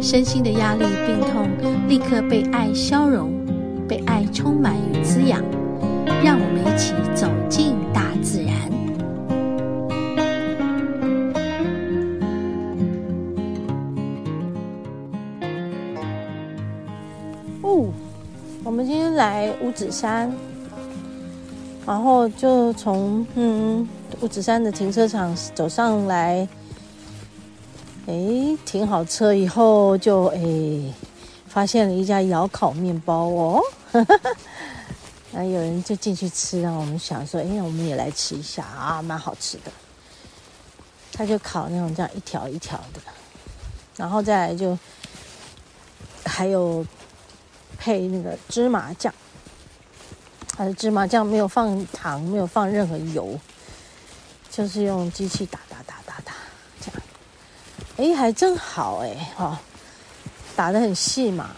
[0.00, 1.48] 身心的压力、病痛
[1.88, 3.32] 立刻被爱消融，
[3.88, 5.42] 被爱充满与滋养。
[6.22, 8.54] 让我们一起走进大自然。
[17.62, 17.88] 哦，
[18.64, 20.32] 我们今天来五指山，
[21.86, 23.88] 然后就从嗯。
[24.22, 26.48] 五指山的停车场走上来，
[28.06, 30.38] 哎，停好车以后就哎，
[31.48, 33.60] 发现了一家窑烤面包哦，
[35.32, 39.72] 然后有人就进去吃，然后我们想说，哎，我们也来吃一下啊，蛮好吃的。
[41.12, 43.00] 他就烤那种这样一条一条的，
[43.96, 44.78] 然后再来就
[46.24, 46.86] 还有
[47.76, 49.12] 配那个芝麻酱，
[50.56, 53.38] 他的芝麻酱没有放糖，没有放任何油。
[54.48, 55.96] 就是用机器打打打，
[57.96, 59.58] 哎，还真好哎哈，
[60.54, 61.50] 打得很细嘛，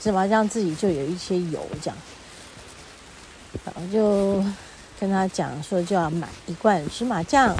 [0.00, 1.96] 芝麻酱自己就有一些油这样，
[3.64, 4.44] 然后就
[4.98, 7.56] 跟他讲说就要买一罐芝麻酱，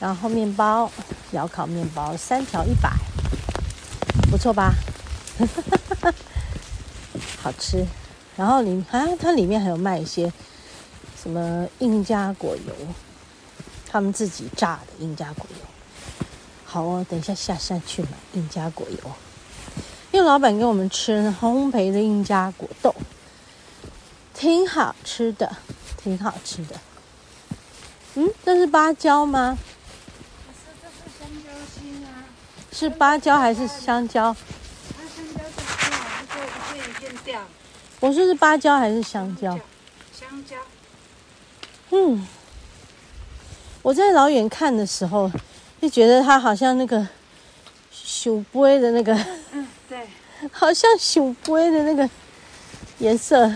[0.00, 0.90] 然后面包，
[1.30, 2.90] 窑烤面包三条一百，
[4.30, 4.74] 不错吧？
[7.40, 7.86] 好吃，
[8.36, 10.32] 然后里啊，它里面还有卖一些
[11.22, 12.74] 什么印加果油。
[13.92, 15.56] 他们自己榨的印加果油，
[16.72, 18.98] 好哦，等一下下山去买印加果油，
[20.12, 22.94] 因为老板给我们吃烘焙的印加果冻，
[24.32, 25.56] 挺好吃的，
[26.00, 26.76] 挺好吃的。
[28.14, 29.58] 嗯，这是芭蕉吗？
[30.54, 32.22] 是，这是香蕉心啊。
[32.70, 34.36] 是芭蕉还是香蕉？
[34.96, 35.56] 它香蕉是
[35.90, 37.42] 掉，它就一片一片掉。
[37.98, 39.58] 我说是芭蕉还是香蕉？
[40.16, 40.56] 香蕉。
[41.90, 42.24] 嗯。
[43.82, 45.28] 我在老远看的时候，
[45.80, 47.06] 就觉得它好像那个
[47.90, 49.14] 熊杯的那个，
[49.52, 50.06] 嗯，对，
[50.52, 52.08] 好像熊杯的那个
[52.98, 53.50] 颜色。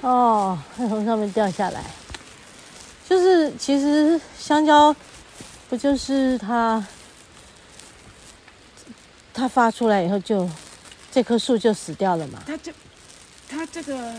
[0.00, 1.84] 哦，它从上面掉下来，
[3.08, 4.94] 就是其实香蕉
[5.68, 6.84] 不就是它，
[9.32, 10.50] 它发出来以后就
[11.12, 12.42] 这棵树就死掉了嘛？
[12.44, 12.72] 它就
[13.48, 14.12] 它这个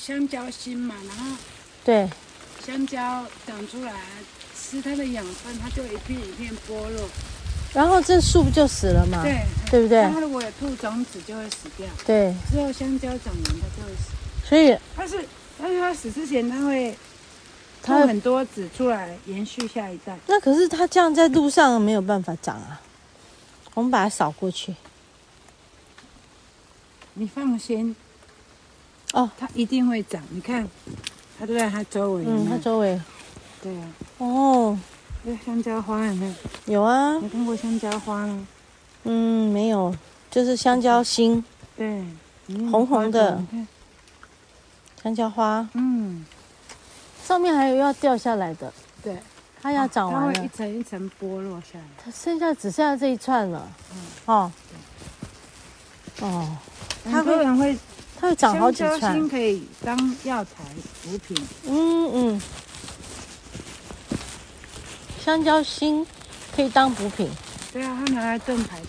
[0.00, 1.36] 香蕉心嘛，然后
[1.84, 2.08] 对。
[2.64, 3.92] 香蕉长出来，
[4.54, 7.08] 吃它的养分，它就一片一片剥落，
[7.72, 9.22] 然后这树不就死了吗？
[9.22, 10.02] 对，对不对？
[10.12, 11.86] 它如果有吐种子，就会死掉。
[12.06, 14.48] 对，之后香蕉长完，它就会死。
[14.48, 15.24] 所以，它是，
[15.58, 16.96] 但是它死之前，它会
[17.82, 20.18] 它很多籽出来，延续下一代。
[20.26, 22.80] 那可是它这样在路上没有办法长啊。
[23.74, 24.74] 我们把它扫过去。
[27.14, 27.94] 你放心，
[29.12, 30.22] 哦，它一定会长。
[30.30, 30.68] 你看。
[31.36, 32.98] 它都在它周围，嗯，它周围，
[33.64, 33.88] 对啊，
[34.18, 34.78] 哦，
[35.24, 36.26] 有香蕉花有没
[36.66, 36.74] 有？
[36.74, 38.46] 有啊，有看过香蕉花吗？
[39.04, 39.94] 嗯，没有，
[40.30, 41.42] 就是香蕉心，
[41.74, 42.04] 对，
[42.70, 43.42] 红红的，
[45.02, 46.26] 香蕉花，嗯，
[47.26, 48.70] 上面还有要掉下来的，
[49.02, 49.16] 对，
[49.62, 54.52] 它要长完了，它会一层一层剥落下来，它剩下只剩下这一串了，嗯，哦，
[56.20, 56.56] 哦，
[57.10, 57.74] 它可能会。
[58.16, 59.00] 它会长好几串。
[59.00, 60.50] 香蕉心可以当药材
[61.02, 61.36] 补品。
[61.66, 62.42] 嗯嗯。
[65.24, 66.06] 香蕉心
[66.54, 67.30] 可以当补品。
[67.72, 68.86] 对啊，他拿来炖排骨。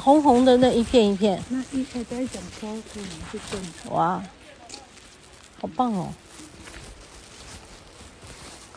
[0.00, 1.40] 红红的那一片一片。
[1.48, 3.62] 那一片在一整颗可以拿去炖。
[3.94, 4.20] 哇，
[5.60, 6.12] 好棒哦！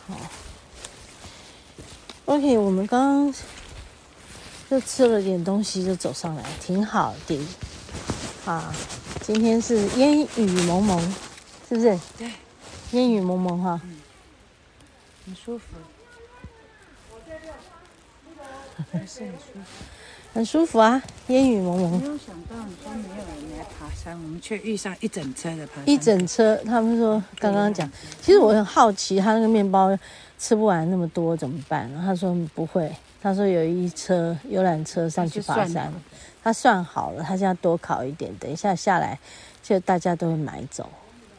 [0.06, 0.16] 好。
[2.26, 3.34] OK，我们刚刚
[4.70, 7.40] 就吃了点东西，就走上来，挺好的。
[8.44, 8.72] 啊。
[9.20, 11.00] 今天是烟雨蒙蒙，
[11.68, 11.98] 是不是？
[12.18, 12.30] 对，
[12.92, 13.96] 烟雨蒙蒙哈，嗯，
[15.26, 15.64] 很舒服，
[18.92, 19.84] 还是很舒服，
[20.34, 22.00] 很舒服啊，烟雨蒙蒙。
[22.00, 25.88] 没有想到你说没有人来爬山，我们却遇上一整车的爬山。
[25.88, 27.90] 一整车，他们说刚刚讲，
[28.20, 29.96] 其实我很好奇，他那个面包
[30.38, 31.90] 吃不完那么多怎么办？
[32.00, 35.92] 他说不会，他说有一车游览车上去爬山。
[36.44, 39.16] 他算好了，他现在多烤一点，等一下下来，
[39.62, 40.90] 就大家都会买走。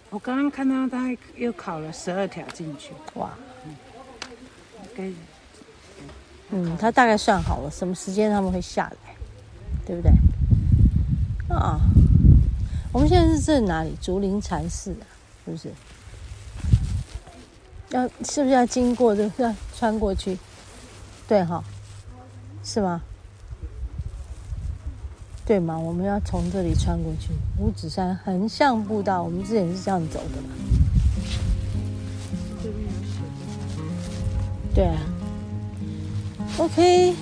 [0.09, 3.31] 我刚刚看到他又烤了十二条进去，哇！
[3.65, 3.75] 嗯，
[4.95, 5.13] 可以。
[6.53, 8.95] 嗯，他大概算好了什么时间他们会下来。
[9.85, 10.09] 对不对？
[11.53, 11.77] 啊，
[12.93, 13.93] 我们现在是在哪里？
[14.01, 15.03] 竹林禅寺啊，
[15.43, 15.73] 是不是？
[17.89, 19.29] 要是不是要经过这？
[19.39, 20.37] 要穿过去？
[21.27, 21.61] 对哈，
[22.63, 23.01] 是吗？
[25.45, 25.77] 对吗？
[25.77, 30.41] 我们要从这里穿过去，五指山横向步道，我们之前是这样走的？
[34.73, 35.12] 对啊。
[36.57, 37.13] OK，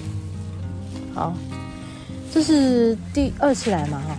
[1.16, 1.34] 好，
[2.34, 4.00] 这是第二次来嘛？
[4.00, 4.18] 哈，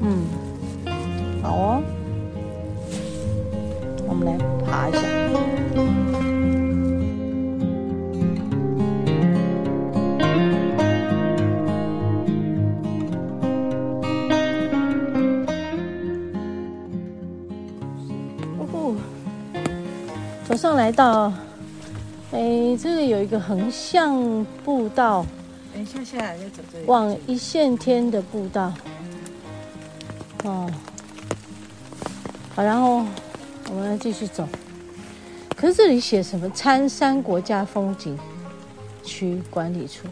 [0.00, 0.24] 嗯，
[1.42, 1.82] 好哦，
[4.08, 4.98] 我们来爬一下。
[20.56, 21.32] 上来到，
[22.68, 25.24] 哎，这里有一个横向步道，
[25.72, 28.70] 等一下下来再走这里，往一线天的步道，
[30.44, 30.70] 哦，
[32.54, 33.06] 好，然后
[33.70, 34.46] 我们来继续走。
[35.56, 36.46] 可是这里写什么？
[36.50, 38.18] 参山国家风景
[39.02, 40.06] 区管理处，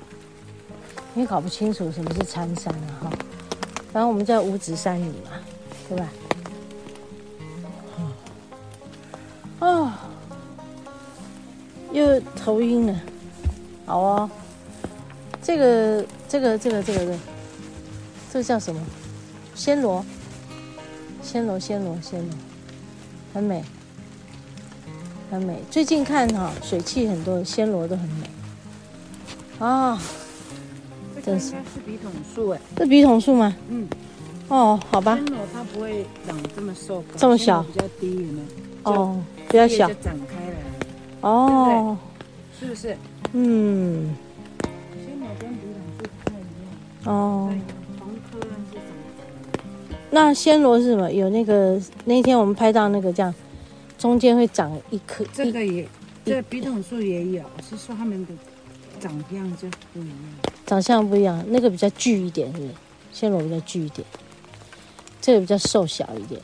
[1.12, 3.10] 你也搞不清楚什么是参山啊，哈。
[3.92, 5.32] 然后我们在五指山里嘛，
[5.90, 6.08] 对吧？
[12.46, 12.94] 头晕了，
[13.86, 14.30] 好哦。
[15.42, 17.18] 这个、这个、这个、这个、这个，
[18.32, 18.80] 这个叫什么？
[19.56, 20.04] 暹罗，
[21.24, 22.28] 暹罗、暹罗、暹罗，
[23.34, 23.64] 很美，
[25.28, 25.60] 很美。
[25.72, 28.30] 最近看哈，水汽很多，暹罗都很美。
[29.58, 30.00] 啊，
[31.24, 31.54] 这是
[31.84, 33.56] 笔筒树哎，是笔筒树吗？
[33.70, 33.88] 嗯。
[34.46, 35.18] 哦，好吧。
[35.20, 38.40] 暹罗它不会长这么瘦，这么小，比较低，有没
[38.84, 38.92] 有？
[38.92, 39.88] 哦，比较小。
[39.94, 40.56] 展开了。
[41.22, 41.98] 哦，
[42.58, 42.96] 是不是？
[43.32, 44.14] 嗯。
[47.04, 47.52] 哦。
[50.10, 51.12] 那暹罗是什么？
[51.12, 53.34] 有那个那天我们拍到那个这样，
[53.98, 55.24] 中间会长一颗。
[55.32, 55.86] 这个也，
[56.24, 58.32] 这笔筒树也有，是说它们的
[58.98, 60.18] 长相就不一样。
[60.64, 62.72] 长相不一样，那个比较巨一点，是不是？
[63.12, 64.06] 暹罗比较巨一点，
[65.20, 66.40] 这个比较瘦小一点。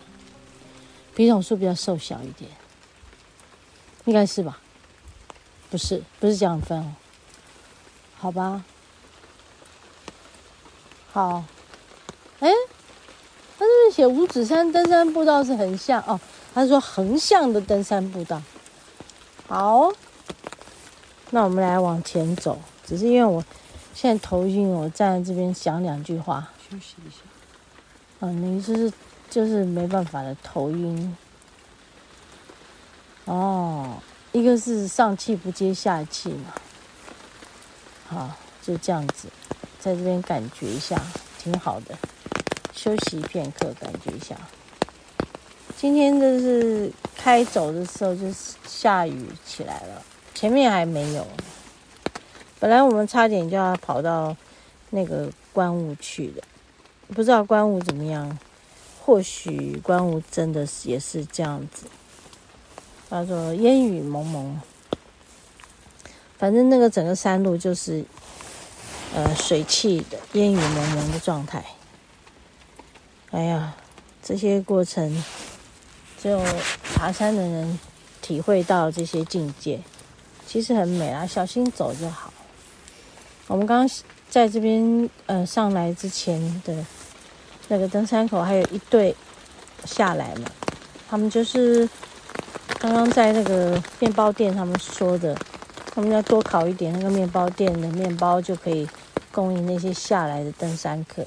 [1.15, 2.51] 笔筒树比较瘦小一点，
[4.05, 4.61] 应该是吧？
[5.73, 6.93] 不是，不是这样分哦。
[8.19, 8.63] 好吧。
[11.11, 11.43] 好。
[12.41, 12.51] 哎，
[13.59, 16.21] 他这边写五指山登山步道是横向哦，
[16.53, 18.43] 他说横向的登山步道。
[19.49, 19.91] 好，
[21.31, 22.61] 那我们来往前走。
[22.85, 23.43] 只是因为我
[23.95, 27.17] 现在头晕，我站在这边讲两句话，休息一下。
[28.21, 28.93] 嗯，你就是
[29.31, 31.17] 就是没办法的头晕。
[33.25, 33.97] 哦。
[34.33, 36.55] 一个是上气不接下气嘛，
[38.09, 38.31] 好，
[38.63, 39.29] 就这样子，
[39.79, 40.99] 在这边感觉一下，
[41.39, 41.95] 挺好的，
[42.73, 44.35] 休息片刻，感觉一下。
[45.77, 50.03] 今天就是开走的时候，就是下雨起来了，
[50.35, 51.27] 前面还没有。
[52.59, 54.35] 本来我们差点就要跑到
[54.91, 56.43] 那个关雾去的，
[57.09, 58.39] 不知道关雾怎么样，
[59.05, 61.85] 或许关雾真的是也是这样子。
[63.13, 64.59] 叫做烟雨蒙蒙，
[66.39, 68.03] 反正那个整个山路就是，
[69.15, 71.63] 呃，水汽的烟雨蒙蒙的状态。
[73.31, 73.75] 哎呀，
[74.23, 75.23] 这些过程
[76.23, 76.43] 只有
[76.95, 77.79] 爬山的人
[78.23, 79.79] 体会到这些境界，
[80.47, 82.33] 其实很美啊，小心走就好。
[83.47, 83.97] 我们刚刚
[84.31, 86.83] 在这边呃上来之前的
[87.69, 89.15] 那个登山口，还有一队
[89.85, 90.51] 下来嘛，
[91.11, 91.87] 他们就是。
[92.83, 95.39] 刚刚在那个面包店，他们说的，
[95.95, 98.89] 他们要多烤一点，那个面包店的面包就可以
[99.31, 101.25] 供应那些下来的登山客。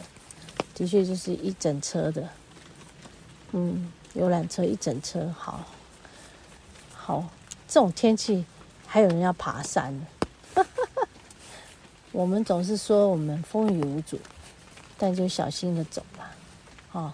[0.73, 2.27] 的确，就是一整车的，
[3.53, 5.65] 嗯，游览车一整车，好，
[6.93, 7.23] 好，
[7.69, 8.43] 这种天气
[8.85, 10.05] 还有人要爬山，
[12.11, 14.19] 我们总是说我们风雨无阻，
[14.97, 16.31] 但就小心的走吧，
[16.91, 17.13] 哦，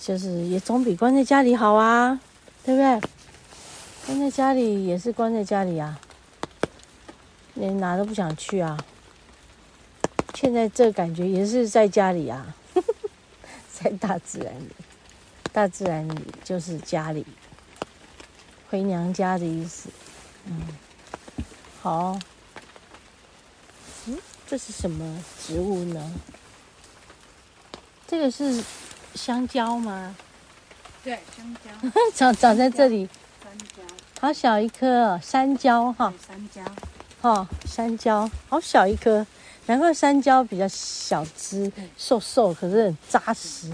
[0.00, 2.18] 就是也总比关在家里好啊。
[2.64, 3.00] 对不对？
[4.06, 6.00] 关在家里也是关在家里啊，
[7.54, 8.76] 连哪都不想去啊。
[10.34, 12.54] 现在这感觉也是在家里啊，
[13.72, 14.70] 在大自然里，
[15.52, 17.24] 大自然里就是家里，
[18.68, 19.88] 回娘家的意思。
[20.46, 20.66] 嗯，
[21.80, 22.18] 好。
[24.06, 26.12] 嗯，这是什么植物呢？
[28.08, 28.64] 这个是
[29.14, 30.16] 香蕉吗？
[31.04, 31.70] 对，香蕉。
[32.14, 33.08] 长长在这里，
[33.42, 33.82] 山椒，
[34.20, 36.62] 好小一颗，山椒哈，山椒，
[37.20, 39.26] 哈，山椒，好小一颗，
[39.66, 43.70] 难怪山椒比较小只、瘦瘦，可是很扎实。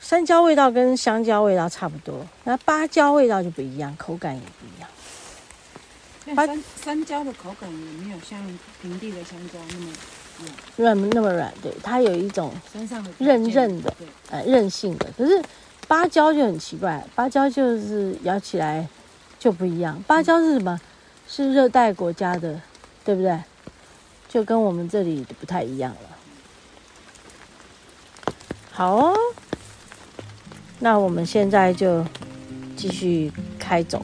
[0.00, 4.88] 山椒味道跟香蕉味道差不多，那芭蕉味道就不一样，口感也不一样。
[6.36, 8.38] 山山椒的口感也没有像
[8.82, 9.92] 平地的香蕉那么
[10.76, 11.52] 软，那么软。
[11.62, 12.52] 对，它有一种
[13.18, 13.92] 韧韧的，
[14.30, 15.06] 呃，韧性的。
[15.16, 15.42] 可是
[15.88, 18.86] 芭蕉就很奇怪，芭蕉就是咬起来
[19.38, 20.02] 就不一样。
[20.06, 20.80] 芭蕉是什么？
[21.28, 22.60] 是热带国家的，
[23.04, 23.38] 对不对？
[24.28, 28.32] 就跟我们这里不太一样了。
[28.70, 29.14] 好哦，
[30.78, 32.04] 那我们现在就
[32.76, 34.02] 继续开走。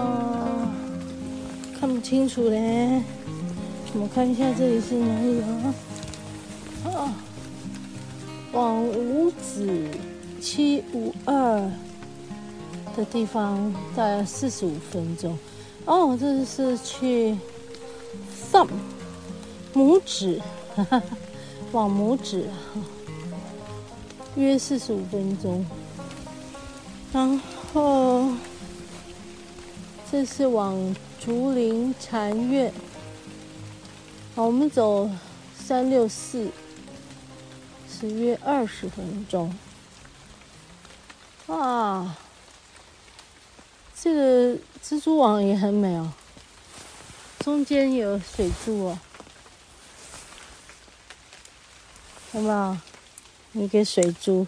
[0.00, 0.68] 哦，
[1.78, 3.02] 看不清楚嘞，
[3.92, 5.74] 我们看一下这里是哪里啊？
[6.84, 7.14] 啊，
[8.52, 9.88] 往五指
[10.40, 11.70] 七五二
[12.96, 15.38] 的地方，大概四十五分钟。
[15.84, 17.36] 哦，这是去
[18.50, 18.68] thumb
[19.74, 20.40] 拇指，
[21.72, 22.48] 往拇指，
[24.36, 25.64] 约四十五分钟。
[27.12, 27.40] 然
[27.72, 28.29] 后
[30.20, 30.94] 这是往。
[31.18, 32.70] 竹林禅院，
[34.34, 35.08] 好，我们走
[35.58, 36.50] 三六四，
[37.90, 39.54] 是约二十分钟。
[41.46, 42.18] 啊，
[43.98, 46.12] 这个蜘蛛网也很美哦，
[47.38, 48.98] 中间有水珠哦，
[52.32, 53.64] 有没有？
[53.64, 54.46] 一个水珠，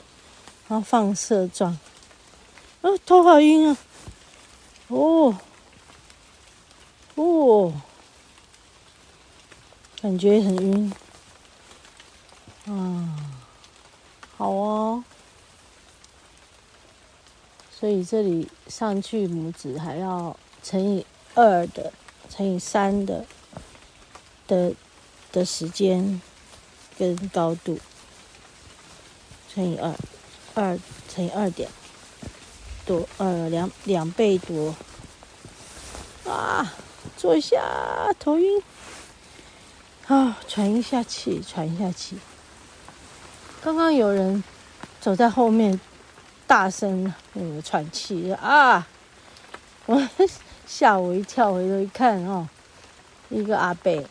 [0.69, 1.79] 然后放射状。
[2.83, 3.77] 啊，头好晕啊！
[4.89, 5.35] 哦。
[7.15, 7.73] 哦，
[10.01, 10.93] 感觉很晕。
[12.67, 13.17] 啊，
[14.37, 15.05] 好哦。
[17.71, 21.05] 所以这里上去拇指还要乘以
[21.35, 21.93] 二的，
[22.31, 23.27] 乘以三的
[24.47, 24.73] 的
[25.33, 26.23] 的时间
[26.97, 27.79] 跟高度，
[29.53, 29.95] 乘以二，
[30.55, 30.79] 二
[31.09, 31.69] 乘以二点
[32.87, 34.75] 多，呃，两两倍多。
[36.25, 36.73] 啊！
[37.23, 37.63] 坐一下，
[38.19, 38.61] 头晕。
[40.09, 42.19] 啊，喘一下气，喘一下气。
[43.63, 44.43] 刚刚有人
[45.01, 45.81] 走在后面，
[46.49, 48.89] 大声那个喘气啊！
[49.87, 50.09] 我
[50.67, 52.49] 吓我一跳，回头一看哦，
[53.29, 54.05] 一个阿伯。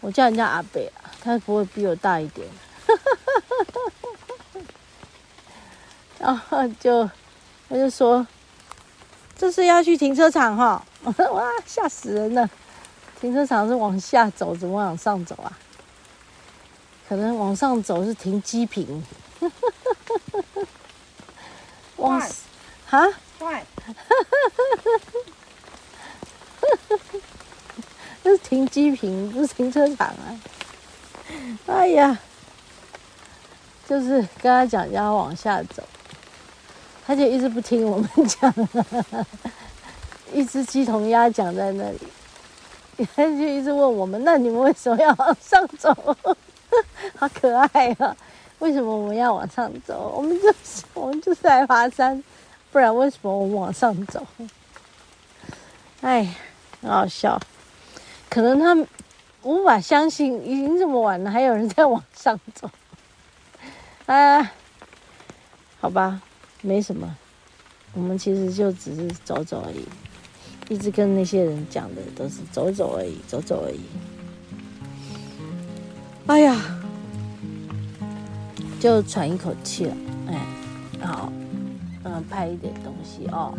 [0.00, 2.48] 我叫人家阿伯啊，他不会比我大一点。
[6.18, 7.10] 然后就
[7.68, 8.26] 我就说。
[9.38, 10.82] 这是要去停车场哈！
[11.32, 12.48] 哇，吓死人了！
[13.20, 15.52] 停车场是往下走，怎么往上走啊？
[17.08, 19.04] 可能往上走是停机坪。
[21.96, 22.18] 往
[22.86, 23.06] 哈？
[23.38, 23.64] 坏！
[28.24, 30.40] 这是停机坪，不是停车场啊！
[31.66, 32.18] 哎呀，
[33.86, 35.82] 就是跟他讲要往下走。
[37.06, 38.52] 他就一直不听我们讲，
[40.34, 45.94] 一只鸡同鸭讲在那里，他就一直问我们：那你们为什么要往上走？
[47.16, 48.14] 好可爱啊！
[48.58, 50.12] 为什么我们要往上走？
[50.16, 52.22] 我们就是我们就是来爬山，
[52.72, 54.26] 不然为什么我们往上走？
[56.00, 56.34] 哎，
[56.82, 57.40] 很好笑，
[58.28, 58.74] 可能他
[59.42, 62.68] 无法相信，已经这么晚了，还有人在往上走。
[64.06, 64.52] 啊，
[65.80, 66.20] 好吧。
[66.66, 67.16] 没什么，
[67.94, 69.86] 我们其实就只是走走而已，
[70.68, 73.78] 一直跟那些人讲的都是走走而已，走走而已。
[76.26, 76.60] 哎呀，
[78.80, 79.96] 就喘一口气了，
[80.26, 80.44] 哎，
[81.06, 81.32] 好，
[82.02, 83.54] 嗯，拍一点东西哦。